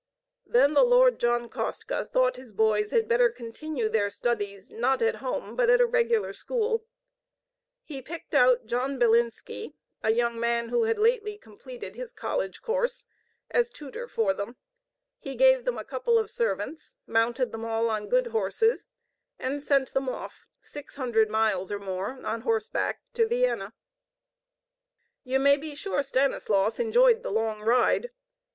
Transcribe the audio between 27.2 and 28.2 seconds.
the long ride.